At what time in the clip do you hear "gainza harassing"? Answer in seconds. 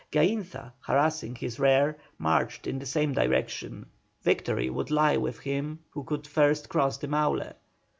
0.11-1.35